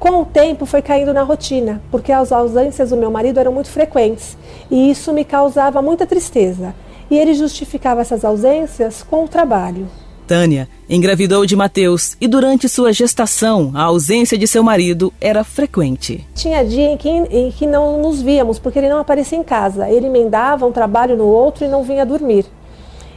Com 0.01 0.23
o 0.23 0.25
tempo 0.25 0.67
foi 0.67 0.83
caindo 0.83 1.15
na 1.15 1.23
rotina, 1.23 1.81
porque 1.93 2.11
as 2.11 2.33
ausências 2.33 2.91
do 2.91 2.97
meu 2.97 3.11
marido 3.11 3.39
eram 3.39 3.53
muito 3.53 3.71
frequentes 3.71 4.37
e 4.69 4.91
isso 4.91 5.13
me 5.13 5.25
causava 5.25 5.81
muita 5.81 6.07
tristeza 6.07 6.75
e 7.11 7.19
ele 7.19 7.35
justificava 7.35 8.01
essas 8.01 8.25
ausências 8.25 9.03
com 9.03 9.25
o 9.25 9.29
trabalho. 9.29 9.89
Tânia 10.31 10.69
engravidou 10.89 11.45
de 11.45 11.57
Mateus 11.57 12.17
e 12.21 12.29
durante 12.29 12.69
sua 12.69 12.93
gestação 12.93 13.73
a 13.75 13.83
ausência 13.83 14.39
de 14.39 14.47
seu 14.47 14.63
marido 14.63 15.13
era 15.21 15.43
frequente. 15.43 16.25
Tinha 16.37 16.65
dia 16.65 16.89
em 16.89 16.97
que, 16.97 17.09
em 17.09 17.51
que 17.51 17.67
não 17.67 18.01
nos 18.01 18.23
víamos 18.23 18.57
porque 18.57 18.79
ele 18.79 18.89
não 18.89 18.99
aparecia 18.99 19.37
em 19.37 19.43
casa. 19.43 19.91
Ele 19.91 20.07
emendava 20.07 20.65
um 20.65 20.71
trabalho 20.71 21.17
no 21.17 21.25
outro 21.25 21.65
e 21.65 21.69
não 21.69 21.83
vinha 21.83 22.07
dormir. 22.07 22.47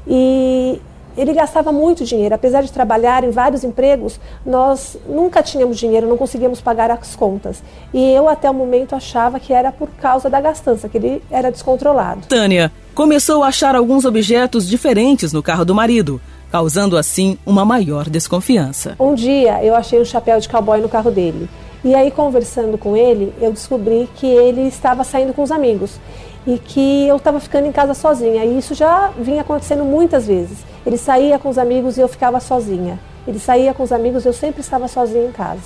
E 0.07 0.81
ele 1.15 1.33
gastava 1.33 1.71
muito 1.71 2.03
dinheiro. 2.03 2.33
Apesar 2.33 2.63
de 2.63 2.71
trabalhar 2.71 3.23
em 3.23 3.29
vários 3.29 3.63
empregos, 3.63 4.19
nós 4.43 4.97
nunca 5.07 5.43
tínhamos 5.43 5.77
dinheiro, 5.77 6.07
não 6.07 6.17
conseguíamos 6.17 6.61
pagar 6.61 6.89
as 6.89 7.15
contas. 7.15 7.61
E 7.93 8.11
eu, 8.11 8.27
até 8.27 8.49
o 8.49 8.53
momento, 8.55 8.95
achava 8.95 9.39
que 9.39 9.53
era 9.53 9.71
por 9.71 9.89
causa 10.01 10.31
da 10.31 10.41
gastança, 10.41 10.89
que 10.89 10.97
ele 10.97 11.21
era 11.29 11.51
descontrolado. 11.51 12.25
Tânia 12.27 12.71
começou 12.93 13.43
a 13.43 13.47
achar 13.47 13.75
alguns 13.75 14.05
objetos 14.05 14.67
diferentes 14.67 15.33
no 15.33 15.41
carro 15.41 15.65
do 15.65 15.73
marido, 15.73 16.21
causando 16.51 16.97
assim 16.97 17.37
uma 17.45 17.65
maior 17.65 18.09
desconfiança. 18.09 18.95
Um 18.99 19.15
dia 19.15 19.63
eu 19.63 19.75
achei 19.75 19.99
um 19.99 20.05
chapéu 20.05 20.39
de 20.39 20.47
cowboy 20.47 20.79
no 20.79 20.89
carro 20.89 21.09
dele. 21.09 21.49
E 21.83 21.93
aí, 21.93 22.11
conversando 22.11 22.77
com 22.77 22.95
ele, 22.95 23.33
eu 23.41 23.51
descobri 23.51 24.07
que 24.15 24.25
ele 24.25 24.61
estava 24.67 25.03
saindo 25.03 25.33
com 25.33 25.43
os 25.43 25.51
amigos 25.51 25.99
e 26.47 26.57
que 26.57 27.07
eu 27.07 27.17
estava 27.17 27.39
ficando 27.39 27.67
em 27.67 27.71
casa 27.71 27.93
sozinha. 27.93 28.45
E 28.45 28.57
isso 28.57 28.73
já 28.73 29.11
vinha 29.19 29.41
acontecendo 29.41 29.83
muitas 29.83 30.27
vezes. 30.27 30.59
Ele 30.85 30.97
saía 30.97 31.37
com 31.37 31.49
os 31.49 31.57
amigos 31.57 31.97
e 31.97 32.01
eu 32.01 32.07
ficava 32.07 32.39
sozinha. 32.39 32.99
Ele 33.27 33.39
saía 33.39 33.73
com 33.73 33.83
os 33.83 33.91
amigos, 33.91 34.25
e 34.25 34.27
eu 34.27 34.33
sempre 34.33 34.61
estava 34.61 34.87
sozinha 34.87 35.25
em 35.25 35.31
casa. 35.31 35.61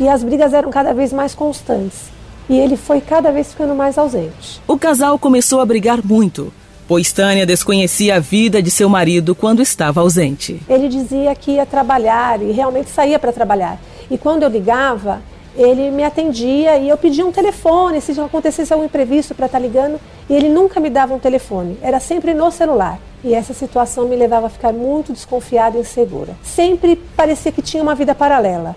E 0.00 0.08
as 0.08 0.22
brigas 0.22 0.52
eram 0.52 0.70
cada 0.70 0.92
vez 0.92 1.12
mais 1.12 1.34
constantes. 1.34 2.17
E 2.48 2.58
ele 2.58 2.76
foi 2.76 3.00
cada 3.00 3.30
vez 3.30 3.50
ficando 3.52 3.74
mais 3.74 3.98
ausente. 3.98 4.60
O 4.66 4.78
casal 4.78 5.18
começou 5.18 5.60
a 5.60 5.66
brigar 5.66 6.04
muito, 6.04 6.52
pois 6.86 7.12
Tânia 7.12 7.44
desconhecia 7.44 8.16
a 8.16 8.18
vida 8.18 8.62
de 8.62 8.70
seu 8.70 8.88
marido 8.88 9.34
quando 9.34 9.60
estava 9.60 10.00
ausente. 10.00 10.60
Ele 10.68 10.88
dizia 10.88 11.34
que 11.34 11.52
ia 11.52 11.66
trabalhar 11.66 12.40
e 12.40 12.50
realmente 12.50 12.88
saía 12.90 13.18
para 13.18 13.32
trabalhar. 13.32 13.78
E 14.10 14.16
quando 14.16 14.42
eu 14.42 14.48
ligava, 14.48 15.20
ele 15.58 15.90
me 15.90 16.04
atendia 16.04 16.78
e 16.78 16.88
eu 16.88 16.96
pedia 16.96 17.26
um 17.26 17.32
telefone 17.32 18.00
se 18.00 18.18
acontecesse 18.18 18.72
algum 18.72 18.86
imprevisto 18.86 19.34
para 19.34 19.46
estar 19.46 19.58
tá 19.58 19.64
ligando 19.64 20.00
e 20.30 20.34
ele 20.34 20.48
nunca 20.48 20.78
me 20.78 20.88
dava 20.88 21.12
um 21.12 21.18
telefone, 21.18 21.76
era 21.82 21.98
sempre 21.98 22.32
no 22.32 22.50
celular. 22.50 23.00
E 23.24 23.34
essa 23.34 23.52
situação 23.52 24.08
me 24.08 24.14
levava 24.14 24.46
a 24.46 24.50
ficar 24.50 24.72
muito 24.72 25.12
desconfiada 25.12 25.76
e 25.76 25.80
insegura. 25.80 26.36
Sempre 26.42 26.94
parecia 27.16 27.50
que 27.50 27.60
tinha 27.60 27.82
uma 27.82 27.94
vida 27.94 28.14
paralela. 28.14 28.76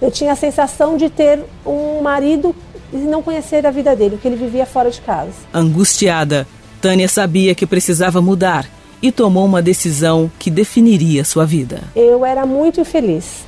Eu 0.00 0.10
tinha 0.10 0.32
a 0.32 0.36
sensação 0.36 0.96
de 0.96 1.08
ter 1.08 1.42
um 1.66 2.02
marido 2.02 2.54
e 2.92 2.96
não 2.96 3.22
conhecer 3.22 3.66
a 3.66 3.70
vida 3.70 3.94
dele, 3.94 4.18
que 4.20 4.26
ele 4.26 4.36
vivia 4.36 4.66
fora 4.66 4.90
de 4.90 5.00
casa. 5.00 5.32
Angustiada, 5.52 6.46
Tânia 6.80 7.08
sabia 7.08 7.54
que 7.54 7.66
precisava 7.66 8.20
mudar 8.20 8.66
e 9.02 9.12
tomou 9.12 9.44
uma 9.44 9.62
decisão 9.62 10.30
que 10.38 10.50
definiria 10.50 11.24
sua 11.24 11.44
vida. 11.44 11.82
Eu 11.94 12.24
era 12.24 12.44
muito 12.46 12.80
infeliz. 12.80 13.46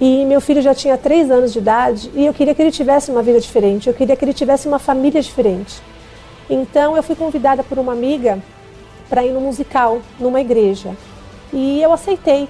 E 0.00 0.24
meu 0.26 0.40
filho 0.40 0.60
já 0.60 0.74
tinha 0.74 0.98
três 0.98 1.30
anos 1.30 1.52
de 1.52 1.58
idade 1.58 2.10
e 2.14 2.26
eu 2.26 2.34
queria 2.34 2.54
que 2.54 2.60
ele 2.60 2.70
tivesse 2.70 3.10
uma 3.10 3.22
vida 3.22 3.40
diferente, 3.40 3.88
eu 3.88 3.94
queria 3.94 4.14
que 4.14 4.24
ele 4.24 4.34
tivesse 4.34 4.68
uma 4.68 4.78
família 4.78 5.22
diferente. 5.22 5.80
Então 6.50 6.96
eu 6.96 7.02
fui 7.02 7.16
convidada 7.16 7.62
por 7.62 7.78
uma 7.78 7.92
amiga 7.92 8.38
para 9.08 9.24
ir 9.24 9.32
no 9.32 9.40
musical, 9.40 10.00
numa 10.20 10.40
igreja. 10.40 10.94
E 11.52 11.80
eu 11.80 11.92
aceitei. 11.92 12.48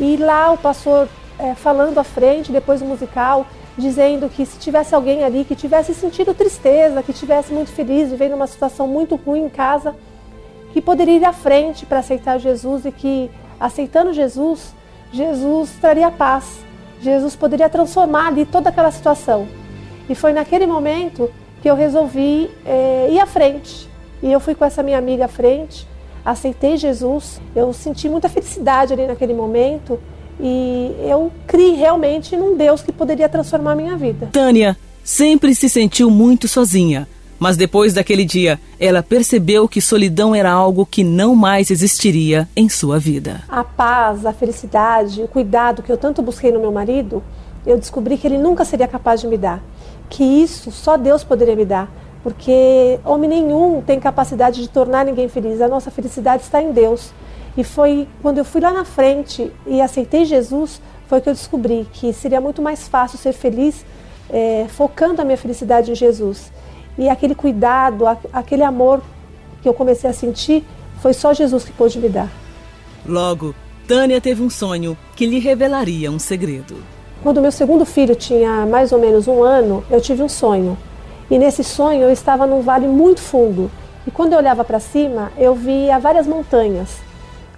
E 0.00 0.16
lá 0.16 0.52
o 0.52 0.58
pastor 0.58 1.08
é, 1.38 1.54
falando 1.54 1.98
à 1.98 2.04
frente, 2.04 2.50
depois 2.50 2.80
do 2.80 2.86
musical, 2.86 3.46
dizendo 3.78 4.28
que 4.28 4.44
se 4.44 4.58
tivesse 4.58 4.94
alguém 4.94 5.22
ali 5.22 5.44
que 5.44 5.54
tivesse 5.54 5.94
sentido 5.94 6.34
tristeza, 6.34 7.02
que 7.02 7.12
tivesse 7.12 7.52
muito 7.52 7.70
feliz, 7.70 8.10
vivendo 8.10 8.34
uma 8.34 8.48
situação 8.48 8.88
muito 8.88 9.14
ruim 9.14 9.44
em 9.44 9.48
casa, 9.48 9.94
que 10.72 10.82
poderia 10.82 11.16
ir 11.16 11.24
à 11.24 11.32
frente 11.32 11.86
para 11.86 12.00
aceitar 12.00 12.38
Jesus 12.38 12.84
e 12.84 12.90
que 12.90 13.30
aceitando 13.58 14.12
Jesus, 14.12 14.74
Jesus 15.12 15.70
traria 15.80 16.10
paz. 16.10 16.58
Jesus 17.00 17.36
poderia 17.36 17.68
transformar 17.68 18.26
ali 18.26 18.44
toda 18.44 18.68
aquela 18.68 18.90
situação. 18.90 19.46
E 20.08 20.14
foi 20.14 20.32
naquele 20.32 20.66
momento 20.66 21.30
que 21.62 21.70
eu 21.70 21.76
resolvi 21.76 22.50
é, 22.66 23.08
ir 23.10 23.20
à 23.20 23.26
frente. 23.26 23.88
E 24.20 24.32
eu 24.32 24.40
fui 24.40 24.56
com 24.56 24.64
essa 24.64 24.82
minha 24.82 24.98
amiga 24.98 25.26
à 25.26 25.28
frente, 25.28 25.86
aceitei 26.24 26.76
Jesus, 26.76 27.40
eu 27.54 27.72
senti 27.72 28.08
muita 28.08 28.28
felicidade 28.28 28.92
ali 28.92 29.06
naquele 29.06 29.32
momento 29.32 30.00
e 30.40 30.94
eu 31.00 31.32
criei 31.46 31.74
realmente 31.74 32.36
num 32.36 32.56
Deus 32.56 32.82
que 32.82 32.92
poderia 32.92 33.28
transformar 33.28 33.72
a 33.72 33.76
minha 33.76 33.96
vida. 33.96 34.28
Tânia 34.32 34.76
sempre 35.02 35.54
se 35.54 35.68
sentiu 35.68 36.10
muito 36.10 36.46
sozinha 36.46 37.08
mas 37.38 37.56
depois 37.56 37.94
daquele 37.94 38.24
dia, 38.24 38.58
ela 38.80 39.02
percebeu 39.02 39.68
que 39.68 39.80
solidão 39.80 40.34
era 40.34 40.50
algo 40.50 40.84
que 40.84 41.04
não 41.04 41.36
mais 41.36 41.70
existiria 41.70 42.48
em 42.56 42.68
sua 42.68 42.98
vida. 42.98 43.42
A 43.48 43.62
paz, 43.62 44.26
a 44.26 44.32
felicidade, 44.32 45.22
o 45.22 45.28
cuidado 45.28 45.82
que 45.82 45.92
eu 45.92 45.96
tanto 45.96 46.20
busquei 46.20 46.50
no 46.50 46.58
meu 46.58 46.72
marido, 46.72 47.22
eu 47.64 47.78
descobri 47.78 48.18
que 48.18 48.26
ele 48.26 48.38
nunca 48.38 48.64
seria 48.64 48.88
capaz 48.88 49.20
de 49.20 49.28
me 49.28 49.38
dar. 49.38 49.62
Que 50.10 50.24
isso 50.24 50.72
só 50.72 50.96
Deus 50.96 51.22
poderia 51.22 51.54
me 51.54 51.64
dar. 51.64 51.88
Porque 52.24 52.98
homem 53.04 53.30
nenhum 53.30 53.80
tem 53.80 54.00
capacidade 54.00 54.60
de 54.60 54.68
tornar 54.68 55.04
ninguém 55.04 55.28
feliz. 55.28 55.60
A 55.60 55.68
nossa 55.68 55.90
felicidade 55.90 56.42
está 56.42 56.60
em 56.60 56.72
Deus. 56.72 57.12
E 57.58 57.64
foi 57.64 58.06
quando 58.22 58.38
eu 58.38 58.44
fui 58.44 58.60
lá 58.60 58.72
na 58.72 58.84
frente 58.84 59.50
e 59.66 59.80
aceitei 59.80 60.24
Jesus, 60.24 60.80
foi 61.08 61.20
que 61.20 61.28
eu 61.28 61.34
descobri 61.34 61.88
que 61.92 62.12
seria 62.12 62.40
muito 62.40 62.62
mais 62.62 62.86
fácil 62.86 63.18
ser 63.18 63.32
feliz 63.32 63.84
é, 64.30 64.66
focando 64.68 65.20
a 65.20 65.24
minha 65.24 65.36
felicidade 65.36 65.90
em 65.90 65.94
Jesus. 65.96 66.52
E 66.96 67.08
aquele 67.08 67.34
cuidado, 67.34 68.06
aquele 68.32 68.62
amor 68.62 69.02
que 69.60 69.68
eu 69.68 69.74
comecei 69.74 70.08
a 70.08 70.12
sentir, 70.12 70.64
foi 71.02 71.12
só 71.12 71.34
Jesus 71.34 71.64
que 71.64 71.72
pôde 71.72 71.98
me 71.98 72.08
dar. 72.08 72.30
Logo, 73.04 73.52
Tânia 73.88 74.20
teve 74.20 74.40
um 74.40 74.50
sonho 74.50 74.96
que 75.16 75.26
lhe 75.26 75.40
revelaria 75.40 76.12
um 76.12 76.18
segredo. 76.20 76.76
Quando 77.24 77.42
meu 77.42 77.50
segundo 77.50 77.84
filho 77.84 78.14
tinha 78.14 78.66
mais 78.66 78.92
ou 78.92 79.00
menos 79.00 79.26
um 79.26 79.42
ano, 79.42 79.82
eu 79.90 80.00
tive 80.00 80.22
um 80.22 80.28
sonho. 80.28 80.78
E 81.28 81.36
nesse 81.36 81.64
sonho 81.64 82.02
eu 82.02 82.12
estava 82.12 82.46
num 82.46 82.62
vale 82.62 82.86
muito 82.86 83.20
fundo. 83.20 83.68
E 84.06 84.12
quando 84.12 84.34
eu 84.34 84.38
olhava 84.38 84.62
para 84.62 84.78
cima, 84.78 85.32
eu 85.36 85.56
via 85.56 85.98
várias 85.98 86.24
montanhas. 86.24 87.07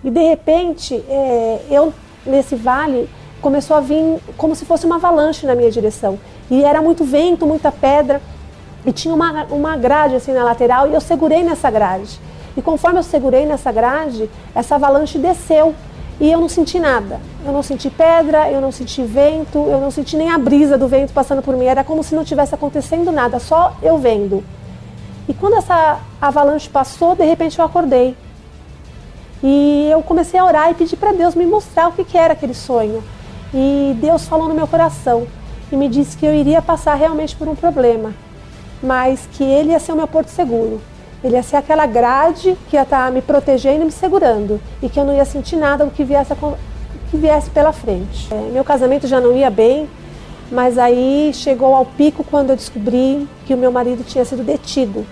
E 0.02 0.10
de 0.10 0.20
repente, 0.20 0.94
é, 1.08 1.60
eu 1.70 1.92
nesse 2.24 2.54
vale 2.54 3.08
começou 3.40 3.76
a 3.76 3.80
vir 3.80 4.20
como 4.36 4.54
se 4.54 4.64
fosse 4.64 4.84
uma 4.84 4.96
avalanche 4.96 5.46
na 5.46 5.54
minha 5.54 5.70
direção. 5.70 6.18
E 6.50 6.62
era 6.62 6.82
muito 6.82 7.04
vento, 7.04 7.46
muita 7.46 7.72
pedra. 7.72 8.20
E 8.84 8.92
tinha 8.92 9.14
uma, 9.14 9.44
uma 9.44 9.76
grade 9.76 10.14
assim 10.14 10.32
na 10.32 10.44
lateral 10.44 10.88
e 10.88 10.94
eu 10.94 11.00
segurei 11.00 11.42
nessa 11.42 11.70
grade. 11.70 12.20
E 12.56 12.62
conforme 12.62 12.98
eu 12.98 13.02
segurei 13.02 13.46
nessa 13.46 13.70
grade, 13.70 14.28
essa 14.54 14.74
avalanche 14.74 15.18
desceu 15.18 15.74
e 16.18 16.30
eu 16.30 16.40
não 16.40 16.48
senti 16.48 16.78
nada. 16.78 17.20
Eu 17.44 17.52
não 17.52 17.62
senti 17.62 17.88
pedra, 17.88 18.50
eu 18.50 18.60
não 18.60 18.72
senti 18.72 19.02
vento, 19.02 19.58
eu 19.58 19.80
não 19.80 19.90
senti 19.90 20.16
nem 20.16 20.30
a 20.30 20.38
brisa 20.38 20.76
do 20.76 20.88
vento 20.88 21.12
passando 21.12 21.42
por 21.42 21.56
mim. 21.56 21.66
Era 21.66 21.84
como 21.84 22.02
se 22.02 22.14
não 22.14 22.24
tivesse 22.24 22.54
acontecendo 22.54 23.10
nada, 23.12 23.38
só 23.38 23.74
eu 23.82 23.96
vendo. 23.98 24.44
E 25.28 25.34
quando 25.34 25.56
essa 25.56 26.00
avalanche 26.20 26.68
passou, 26.68 27.14
de 27.14 27.24
repente 27.24 27.58
eu 27.58 27.64
acordei. 27.64 28.16
E 29.42 29.88
eu 29.90 30.02
comecei 30.02 30.38
a 30.38 30.44
orar 30.44 30.70
e 30.70 30.74
pedir 30.74 30.96
para 30.96 31.12
Deus 31.12 31.34
me 31.34 31.46
mostrar 31.46 31.88
o 31.88 31.92
que, 31.92 32.04
que 32.04 32.18
era 32.18 32.34
aquele 32.34 32.54
sonho. 32.54 33.02
E 33.54 33.96
Deus 34.00 34.26
falou 34.26 34.48
no 34.48 34.54
meu 34.54 34.66
coração 34.66 35.26
e 35.72 35.76
me 35.76 35.88
disse 35.88 36.16
que 36.16 36.26
eu 36.26 36.34
iria 36.34 36.60
passar 36.60 36.94
realmente 36.94 37.34
por 37.34 37.48
um 37.48 37.54
problema, 37.54 38.14
mas 38.82 39.28
que 39.32 39.42
Ele 39.42 39.70
ia 39.70 39.80
ser 39.80 39.92
o 39.92 39.96
meu 39.96 40.06
porto 40.06 40.28
seguro. 40.28 40.80
Ele 41.22 41.36
ia 41.36 41.42
ser 41.42 41.56
aquela 41.56 41.86
grade 41.86 42.56
que 42.68 42.76
ia 42.76 42.82
estar 42.82 43.10
me 43.10 43.20
protegendo 43.20 43.82
e 43.82 43.84
me 43.86 43.92
segurando 43.92 44.60
e 44.82 44.88
que 44.88 44.98
eu 44.98 45.04
não 45.04 45.14
ia 45.14 45.24
sentir 45.24 45.56
nada 45.56 45.84
do 45.84 45.90
que 45.90 46.04
viesse, 46.04 46.34
que 47.10 47.16
viesse 47.16 47.50
pela 47.50 47.72
frente. 47.72 48.32
É, 48.32 48.50
meu 48.52 48.64
casamento 48.64 49.06
já 49.06 49.20
não 49.20 49.36
ia 49.36 49.50
bem, 49.50 49.88
mas 50.50 50.78
aí 50.78 51.30
chegou 51.34 51.74
ao 51.74 51.84
pico 51.84 52.24
quando 52.24 52.50
eu 52.50 52.56
descobri 52.56 53.28
que 53.46 53.54
o 53.54 53.58
meu 53.58 53.70
marido 53.70 54.04
tinha 54.04 54.24
sido 54.24 54.42
detido. 54.42 55.06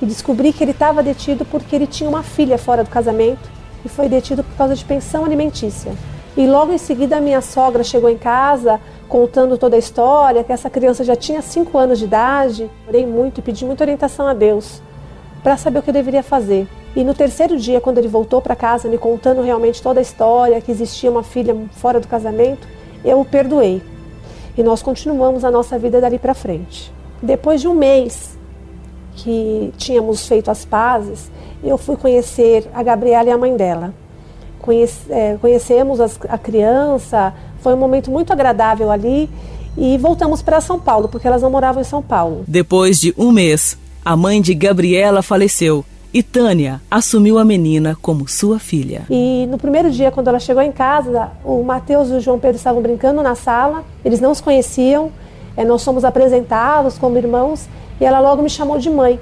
E 0.00 0.06
descobri 0.06 0.52
que 0.52 0.62
ele 0.62 0.72
estava 0.72 1.02
detido 1.02 1.44
porque 1.44 1.74
ele 1.74 1.86
tinha 1.86 2.08
uma 2.08 2.22
filha 2.22 2.58
fora 2.58 2.82
do 2.82 2.90
casamento 2.90 3.51
e 3.84 3.88
foi 3.88 4.08
detido 4.08 4.42
por 4.44 4.56
causa 4.56 4.74
de 4.74 4.84
pensão 4.84 5.24
alimentícia. 5.24 5.92
E 6.36 6.46
logo 6.46 6.72
em 6.72 6.78
seguida 6.78 7.18
a 7.18 7.20
minha 7.20 7.40
sogra 7.40 7.84
chegou 7.84 8.08
em 8.08 8.16
casa 8.16 8.80
contando 9.08 9.58
toda 9.58 9.76
a 9.76 9.78
história, 9.78 10.42
que 10.42 10.52
essa 10.52 10.70
criança 10.70 11.04
já 11.04 11.14
tinha 11.14 11.42
5 11.42 11.76
anos 11.76 11.98
de 11.98 12.06
idade. 12.06 12.70
Orei 12.88 13.04
muito 13.04 13.38
e 13.38 13.42
pedi 13.42 13.64
muita 13.66 13.84
orientação 13.84 14.26
a 14.26 14.32
Deus 14.32 14.80
para 15.42 15.58
saber 15.58 15.80
o 15.80 15.82
que 15.82 15.90
eu 15.90 15.94
deveria 15.94 16.22
fazer. 16.22 16.66
E 16.96 17.04
no 17.04 17.12
terceiro 17.12 17.58
dia, 17.58 17.80
quando 17.80 17.98
ele 17.98 18.08
voltou 18.08 18.40
para 18.40 18.56
casa 18.56 18.88
me 18.88 18.96
contando 18.96 19.42
realmente 19.42 19.82
toda 19.82 20.00
a 20.00 20.02
história, 20.02 20.60
que 20.60 20.70
existia 20.70 21.10
uma 21.10 21.22
filha 21.22 21.54
fora 21.72 22.00
do 22.00 22.08
casamento, 22.08 22.66
eu 23.04 23.20
o 23.20 23.24
perdoei. 23.24 23.82
E 24.56 24.62
nós 24.62 24.82
continuamos 24.82 25.44
a 25.44 25.50
nossa 25.50 25.78
vida 25.78 26.00
dali 26.00 26.18
para 26.18 26.32
frente. 26.32 26.92
Depois 27.22 27.60
de 27.60 27.68
um 27.68 27.74
mês 27.74 28.38
que 29.16 29.72
tínhamos 29.76 30.26
feito 30.26 30.50
as 30.50 30.64
pazes, 30.64 31.30
eu 31.62 31.78
fui 31.78 31.96
conhecer 31.96 32.68
a 32.74 32.82
Gabriela 32.82 33.28
e 33.28 33.32
a 33.32 33.38
mãe 33.38 33.56
dela. 33.56 33.94
Conhece, 34.60 35.00
é, 35.10 35.36
conhecemos 35.40 36.00
as, 36.00 36.18
a 36.28 36.38
criança, 36.38 37.34
foi 37.60 37.74
um 37.74 37.76
momento 37.76 38.10
muito 38.10 38.32
agradável 38.32 38.90
ali 38.90 39.28
e 39.76 39.96
voltamos 39.98 40.42
para 40.42 40.60
São 40.60 40.78
Paulo, 40.78 41.08
porque 41.08 41.26
elas 41.26 41.42
não 41.42 41.50
moravam 41.50 41.80
em 41.80 41.84
São 41.84 42.02
Paulo. 42.02 42.44
Depois 42.46 43.00
de 43.00 43.14
um 43.16 43.32
mês, 43.32 43.76
a 44.04 44.16
mãe 44.16 44.40
de 44.40 44.54
Gabriela 44.54 45.22
faleceu 45.22 45.84
e 46.12 46.22
Tânia 46.22 46.80
assumiu 46.90 47.38
a 47.38 47.44
menina 47.44 47.96
como 48.02 48.28
sua 48.28 48.58
filha. 48.58 49.02
E 49.08 49.46
no 49.50 49.56
primeiro 49.56 49.90
dia, 49.90 50.10
quando 50.10 50.28
ela 50.28 50.38
chegou 50.38 50.62
em 50.62 50.72
casa, 50.72 51.30
o 51.42 51.62
Mateus 51.62 52.10
e 52.10 52.14
o 52.14 52.20
João 52.20 52.38
Pedro 52.38 52.56
estavam 52.56 52.82
brincando 52.82 53.22
na 53.22 53.34
sala, 53.34 53.82
eles 54.04 54.20
não 54.20 54.34
se 54.34 54.42
conheciam, 54.42 55.10
é, 55.56 55.64
nós 55.64 55.82
fomos 55.82 56.04
apresentados 56.04 56.98
como 56.98 57.16
irmãos 57.16 57.66
e 58.00 58.04
ela 58.04 58.20
logo 58.20 58.42
me 58.42 58.50
chamou 58.50 58.78
de 58.78 58.90
mãe, 58.90 59.18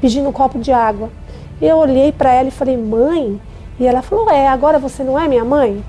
pedindo 0.00 0.28
um 0.28 0.32
copo 0.32 0.58
de 0.58 0.72
água. 0.72 1.10
Eu 1.60 1.76
olhei 1.76 2.12
para 2.12 2.32
ela 2.32 2.48
e 2.48 2.52
falei, 2.52 2.76
mãe? 2.76 3.40
E 3.78 3.86
ela 3.86 4.02
falou: 4.02 4.30
É, 4.30 4.48
agora 4.48 4.78
você 4.78 5.02
não 5.02 5.18
é 5.18 5.26
minha 5.26 5.44
mãe? 5.44 5.84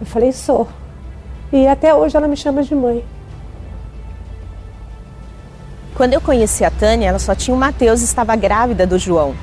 Eu 0.00 0.06
falei: 0.06 0.32
Sou. 0.32 0.68
E 1.52 1.66
até 1.66 1.94
hoje 1.94 2.16
ela 2.16 2.28
me 2.28 2.36
chama 2.36 2.62
de 2.62 2.74
mãe. 2.74 3.04
Quando 5.94 6.14
eu 6.14 6.20
conheci 6.20 6.64
a 6.64 6.70
Tânia, 6.70 7.08
ela 7.08 7.18
só 7.18 7.34
tinha 7.34 7.54
o 7.54 7.58
Matheus 7.58 8.00
e 8.00 8.04
estava 8.04 8.34
grávida 8.36 8.86
do 8.86 8.98
João. 8.98 9.34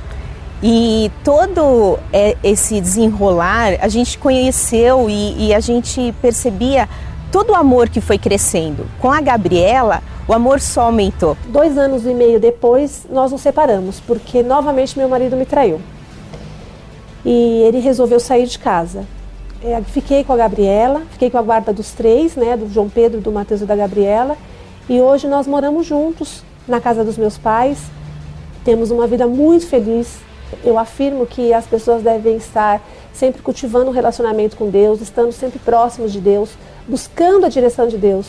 E 0.64 1.12
todo 1.24 2.00
é, 2.12 2.36
esse 2.44 2.82
desenrolar, 2.82 3.78
a 3.80 3.88
gente 3.88 4.18
conheceu 4.18 5.08
e, 5.08 5.50
e 5.50 5.54
a 5.54 5.60
gente 5.60 6.16
percebia 6.20 6.90
todo 7.32 7.52
o 7.52 7.56
amor 7.56 7.90
que 7.90 8.02
foi 8.02 8.18
crescendo. 8.18 8.86
Com 9.00 9.12
a 9.12 9.22
Gabriela, 9.22 10.02
o 10.28 10.34
amor 10.34 10.60
só 10.60 10.84
aumentou. 10.84 11.38
Dois 11.48 11.78
anos 11.78 12.06
e 12.06 12.14
meio 12.14 12.40
depois, 12.40 13.06
nós 13.10 13.32
nos 13.32 13.42
separamos, 13.42 14.00
porque 14.00 14.44
novamente 14.44 14.98
meu 14.98 15.08
marido 15.08 15.36
me 15.36 15.46
traiu 15.46 15.80
e 17.28 17.62
ele 17.64 17.80
resolveu 17.80 18.22
sair 18.22 18.48
de 18.48 18.58
casa. 18.58 19.04
É, 19.62 19.82
fiquei 19.82 20.24
com 20.24 20.32
a 20.32 20.38
Gabriela, 20.38 21.02
fiquei 21.12 21.30
com 21.30 21.38
a 21.38 21.42
guarda 21.42 21.74
dos 21.74 21.92
três, 21.92 22.38
né, 22.38 22.56
do 22.56 22.72
João 22.72 22.88
Pedro, 22.88 23.20
do 23.20 23.32
Matheus 23.32 23.62
e 23.62 23.66
da 23.66 23.76
Gabriela, 23.76 24.38
e 24.88 25.02
hoje 25.02 25.28
nós 25.28 25.46
moramos 25.46 25.86
juntos 25.86 26.42
na 26.66 26.80
casa 26.80 27.04
dos 27.04 27.18
meus 27.18 27.38
pais. 27.38 27.80
Temos 28.64 28.92
uma 28.92 29.06
vida 29.08 29.28
muito 29.28 29.68
feliz. 29.68 30.20
Eu 30.64 30.80
afirmo 30.80 31.26
que 31.26 31.54
as 31.54 31.66
pessoas 31.66 32.02
devem 32.02 32.38
estar 32.38 32.82
sempre 33.18 33.42
cultivando 33.42 33.90
um 33.90 33.94
relacionamento 33.94 34.56
com 34.56 34.70
Deus, 34.70 35.02
estando 35.02 35.32
sempre 35.32 35.60
próximos 35.60 36.14
de 36.14 36.22
Deus, 36.22 36.52
buscando 36.88 37.46
a 37.46 37.50
direção 37.50 37.88
de 37.88 37.98
Deus 37.98 38.28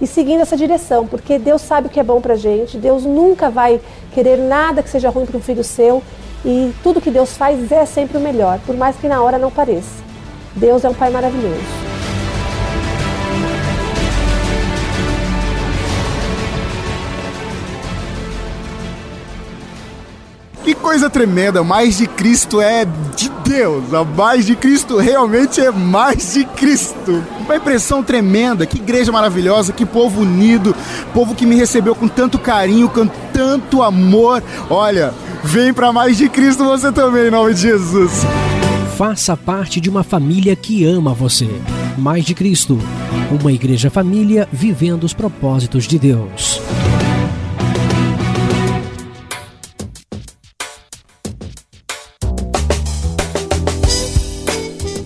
e 0.00 0.06
seguindo 0.06 0.40
essa 0.40 0.56
direção, 0.56 1.06
porque 1.06 1.38
Deus 1.38 1.62
sabe 1.62 1.86
o 1.86 1.90
que 1.90 2.00
é 2.00 2.02
bom 2.02 2.20
para 2.20 2.34
gente. 2.34 2.78
Deus 2.78 3.04
nunca 3.04 3.50
vai 3.50 3.80
querer 4.12 4.38
nada 4.38 4.82
que 4.82 4.88
seja 4.88 5.10
ruim 5.10 5.26
para 5.26 5.36
um 5.36 5.42
filho 5.42 5.62
seu 5.62 6.02
e 6.44 6.72
tudo 6.82 7.00
que 7.00 7.10
Deus 7.10 7.36
faz 7.36 7.70
é 7.70 7.86
sempre 7.86 8.16
o 8.16 8.20
melhor, 8.20 8.58
por 8.66 8.76
mais 8.76 8.96
que 8.96 9.08
na 9.08 9.22
hora 9.22 9.38
não 9.38 9.50
pareça. 9.50 10.02
Deus 10.56 10.84
é 10.84 10.88
um 10.88 10.94
Pai 10.94 11.10
maravilhoso. 11.10 11.93
Coisa 20.84 21.08
tremenda, 21.08 21.64
mais 21.64 21.96
de 21.96 22.06
Cristo 22.06 22.60
é 22.60 22.84
de 23.16 23.30
Deus, 23.42 23.94
a 23.94 24.04
mais 24.04 24.44
de 24.44 24.54
Cristo 24.54 24.98
realmente 24.98 25.58
é 25.58 25.70
mais 25.70 26.34
de 26.34 26.44
Cristo. 26.44 27.24
Uma 27.40 27.56
impressão 27.56 28.02
tremenda, 28.02 28.66
que 28.66 28.76
igreja 28.76 29.10
maravilhosa, 29.10 29.72
que 29.72 29.86
povo 29.86 30.20
unido, 30.20 30.76
povo 31.14 31.34
que 31.34 31.46
me 31.46 31.56
recebeu 31.56 31.94
com 31.94 32.06
tanto 32.06 32.38
carinho, 32.38 32.90
com 32.90 33.06
tanto 33.32 33.82
amor. 33.82 34.42
Olha, 34.68 35.14
vem 35.42 35.72
para 35.72 35.90
mais 35.90 36.18
de 36.18 36.28
Cristo 36.28 36.64
você 36.64 36.92
também, 36.92 37.28
em 37.28 37.30
nome 37.30 37.54
de 37.54 37.62
Jesus. 37.62 38.20
Faça 38.98 39.34
parte 39.38 39.80
de 39.80 39.88
uma 39.88 40.04
família 40.04 40.54
que 40.54 40.84
ama 40.84 41.14
você. 41.14 41.48
Mais 41.96 42.26
de 42.26 42.34
Cristo, 42.34 42.78
uma 43.30 43.50
igreja 43.50 43.88
família 43.88 44.46
vivendo 44.52 45.04
os 45.04 45.14
propósitos 45.14 45.88
de 45.88 45.98
Deus. 45.98 46.60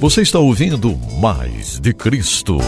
Você 0.01 0.23
está 0.23 0.39
ouvindo 0.39 0.97
Mais 1.21 1.81
de 1.81 1.93
Cristo. 1.93 2.59